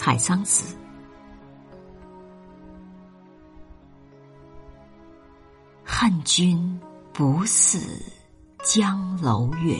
[0.00, 0.74] 采桑子。
[5.84, 6.80] 恨君
[7.12, 8.02] 不似
[8.64, 9.76] 江楼月，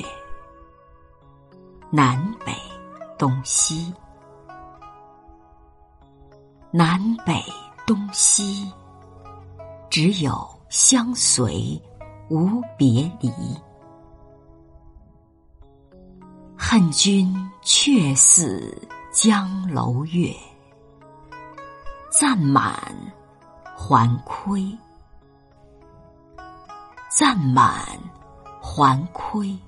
[1.88, 2.52] 南北
[3.19, 3.95] 东西，
[6.71, 7.43] 南北
[7.87, 8.71] 东西，
[9.89, 11.80] 只有相随
[12.29, 13.30] 无别离。
[16.59, 18.71] 恨君却似
[19.12, 20.32] 江楼月，
[22.12, 22.73] 暂满
[23.77, 24.62] 还亏。
[27.09, 27.98] 暂满
[28.62, 29.59] 还亏，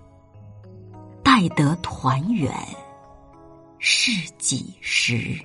[1.25, 2.55] 待得团圆
[3.81, 5.37] 是几时？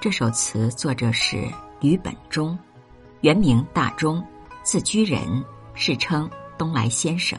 [0.00, 1.46] 这首词作者是
[1.78, 2.58] 吕本中，
[3.20, 4.26] 原名大中，
[4.62, 6.28] 字居仁，世称
[6.64, 7.38] 东来先生。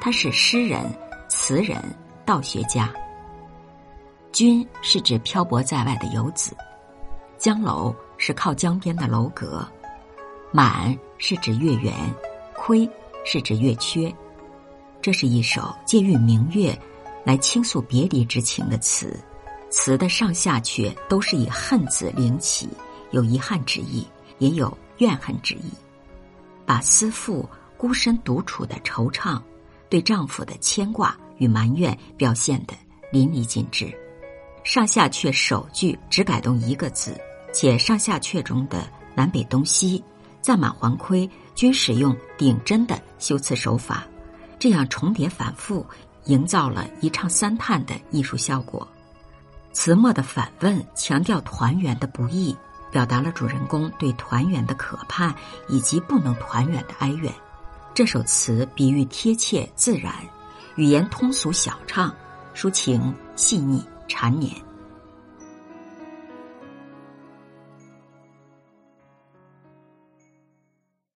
[0.00, 0.90] 他是诗人、
[1.28, 1.76] 词人、
[2.24, 2.90] 道学家。
[4.32, 6.56] 君是指漂泊在外的游子。
[7.36, 9.68] 江楼是靠江边的楼阁，
[10.50, 11.92] 满是指月圆，
[12.54, 12.88] 亏
[13.22, 14.10] 是指月缺。
[15.02, 16.76] 这是一首借喻明月
[17.24, 19.14] 来倾诉别离之情的词，
[19.68, 22.66] 词的上下阙都是以恨字领起，
[23.10, 25.70] 有遗憾之意，也有怨恨之意，
[26.64, 27.46] 把思妇
[27.78, 29.40] 孤身独处的惆怅，
[29.88, 32.74] 对丈夫的牵挂与埋怨表现得
[33.10, 33.90] 淋漓尽致。
[34.64, 37.18] 上下阙首句只改动一个字。
[37.50, 40.04] 且上下阙中的南北东西、
[40.42, 44.06] 暂满还亏均使用顶针的修辞手法，
[44.58, 45.84] 这样重叠反复，
[46.26, 48.86] 营造了一唱三叹的艺术效果。
[49.72, 52.54] 词末的反问强调团圆的不易，
[52.92, 55.34] 表达了主人公对团圆的渴盼
[55.68, 57.32] 以及不能团圆的哀怨。
[57.98, 60.14] 这首词比喻贴切自然，
[60.76, 62.14] 语言通俗小畅，
[62.54, 64.54] 抒情细腻缠绵。